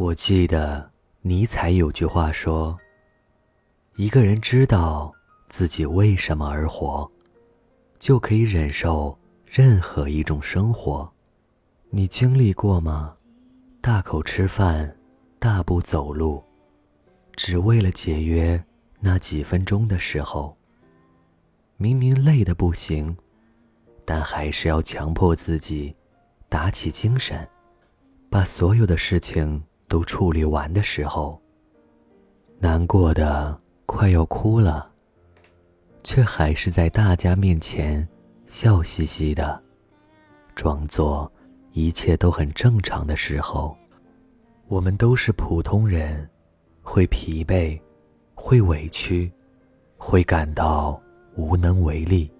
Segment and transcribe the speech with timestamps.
[0.00, 2.74] 我记得尼采有句话说
[3.96, 5.12] ：“一个人知道
[5.50, 7.06] 自己为什么而活，
[7.98, 11.06] 就可以忍受任何一种生活。”
[11.92, 13.14] 你经历过吗？
[13.82, 14.96] 大口吃饭，
[15.38, 16.42] 大步走路，
[17.36, 18.64] 只为了节约
[19.00, 20.56] 那几分钟的时候。
[21.76, 23.14] 明明累得不行，
[24.06, 25.94] 但还是要强迫自己
[26.48, 27.46] 打起精神，
[28.30, 31.38] 把所有的事情都处理完的时候。
[32.58, 34.90] 难过的快要哭了，
[36.04, 38.08] 却还是在大家面前
[38.46, 39.60] 笑嘻嘻的，
[40.54, 41.30] 装作
[41.72, 43.76] 一切都很正常的时候。
[44.68, 46.26] 我们都是普通人，
[46.80, 47.78] 会疲惫，
[48.34, 49.30] 会委屈，
[49.98, 50.98] 会感到。
[51.36, 52.30] 无能为力，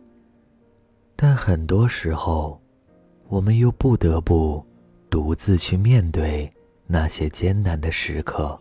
[1.16, 2.60] 但很多时候，
[3.28, 4.62] 我们又不得不
[5.08, 6.52] 独自去面对
[6.92, 8.58] 那些艰难的时刻。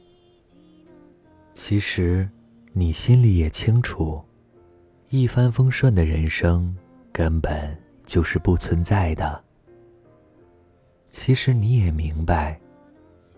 [1.56, 2.30] 其实，
[2.74, 4.22] 你心里也清楚，
[5.10, 6.78] 一帆风顺的人生
[7.12, 9.44] 根本就是不存在的。
[11.10, 12.60] 其实，你也明白，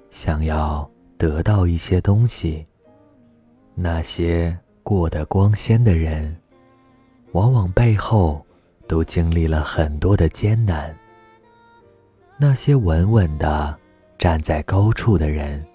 [0.10, 2.66] 想要得到一些东西，
[3.74, 6.36] 那些过得光鲜的人。
[7.32, 8.46] 往往背后
[8.90, 10.94] 都经历了很多的艰难。
[12.38, 13.80] 那些稳稳的
[14.22, 15.66] 站在高处的人，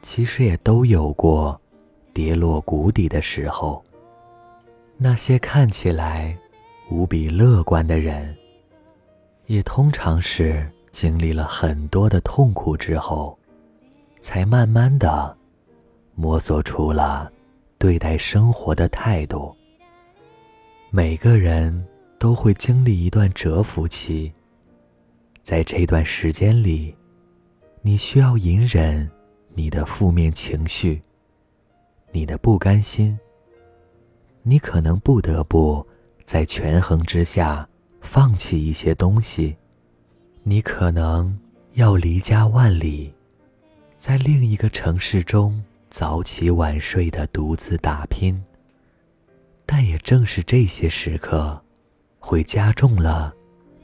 [0.00, 1.60] 其实也都有过
[2.14, 3.84] 跌落谷底的时候。
[4.96, 6.34] 那些看起来
[6.90, 8.34] 无比乐观的人，
[9.44, 13.38] 也通常是经历了很多的痛苦之后，
[14.20, 15.36] 才慢慢的
[16.14, 17.30] 摸索出了
[17.76, 19.54] 对待生活的态度。
[20.88, 21.86] 每个人
[22.18, 24.32] 都会经历一段蛰伏期，
[25.42, 26.96] 在这段时间里，
[27.86, 29.06] 你需要隐忍
[29.52, 31.02] 你的负面情绪，
[32.12, 33.18] 你的不甘心。
[34.42, 35.86] 你可能不得不
[36.24, 37.68] 在权衡之下
[38.00, 39.54] 放弃一些东西，
[40.44, 41.38] 你可能
[41.74, 43.12] 要离家万里，
[43.98, 48.42] 在另一个城市中早起晚睡的独自打拼。
[49.66, 51.62] 但也正是这些时刻，
[52.18, 53.34] 会加重了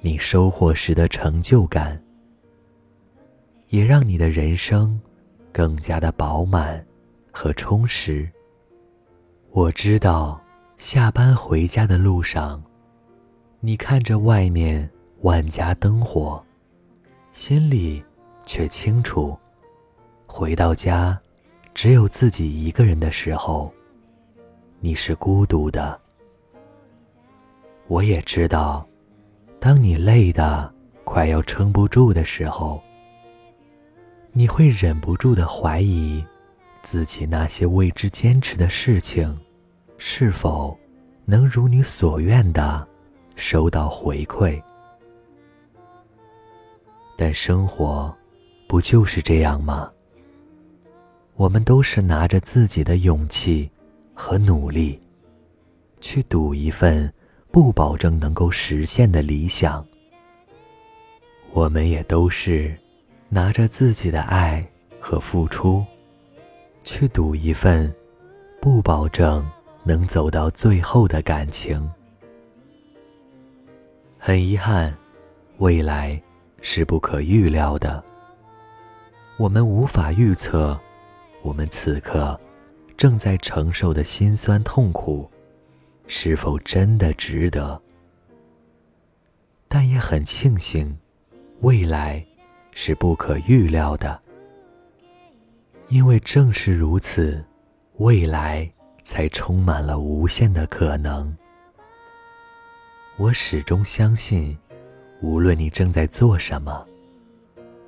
[0.01, 2.03] 你收获时的成就感，
[3.71, 5.01] 也让你的人生
[5.53, 6.85] 更加的饱满
[7.33, 8.29] 和充实。
[9.51, 10.41] 我知道，
[10.77, 12.63] 下班回家的路上，
[13.61, 14.89] 你看着外面
[15.23, 16.45] 万家灯火，
[17.33, 18.03] 心里
[18.45, 19.39] 却清楚，
[20.27, 21.19] 回到家，
[21.73, 23.73] 只有自己一个人的时候。
[24.81, 26.01] 你是孤独的，
[27.87, 28.85] 我也知道，
[29.61, 30.73] 当你累的
[31.05, 32.83] 快要撑不住的时候，
[34.33, 36.25] 你会忍不住的怀疑
[36.83, 39.39] 自己那些为之坚持的事情，
[39.99, 40.79] 是否
[41.25, 42.87] 能如你所愿的
[43.35, 44.63] 收到回馈。
[47.17, 48.15] 但生活
[48.67, 49.91] 不就是这样吗？
[51.37, 53.71] 我们都是拿着自己的勇气。
[54.23, 55.01] 和努力，
[55.99, 57.11] 去赌一份
[57.51, 59.83] 不保证能够实现的理想。
[61.55, 62.77] 我们也都是
[63.33, 64.69] 拿着自己的爱
[64.99, 65.85] 和付出，
[66.83, 67.95] 去赌一份
[68.61, 69.49] 不保证
[69.85, 71.89] 能走到最后的感情。
[74.19, 74.93] 很遗憾，
[75.59, 76.21] 未来
[76.61, 78.03] 是不可预料的，
[79.39, 80.79] 我们无法预测，
[81.43, 82.39] 我们此刻。
[82.97, 85.31] 正在承受的辛酸痛苦，
[86.07, 87.81] 是否真的值得？
[89.69, 90.99] 但也很庆幸，
[91.61, 92.23] 未来
[92.73, 94.21] 是不可预料的，
[95.89, 97.45] 因为正是如此，
[97.99, 98.71] 未来
[99.03, 101.37] 才充满了无限的可能。
[103.17, 104.57] 我始终相信，
[105.21, 106.87] 无论你正在做什么，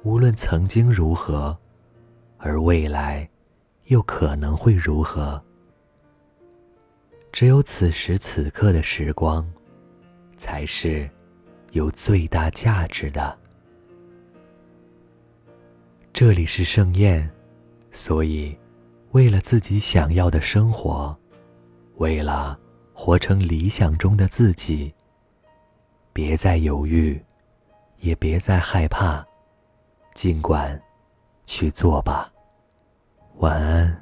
[0.03, 1.57] 无论曾经如何，
[2.39, 3.29] 而未来。
[3.87, 5.43] 又可能会如何？
[7.33, 9.47] 只有此时此刻的时光，
[10.37, 11.11] 才是
[11.73, 13.37] 有最大价值的。
[16.13, 17.29] 这里是盛宴，
[17.91, 18.55] 所以，
[19.13, 21.17] 为了自己想要的生活，
[21.97, 22.59] 为了
[22.93, 24.93] 活成理想中的自己，
[26.13, 27.21] 别再犹豫，
[28.01, 29.27] 也别再害怕，
[30.15, 30.79] 尽管
[31.47, 32.31] 去做吧。
[33.39, 33.99] 晚安。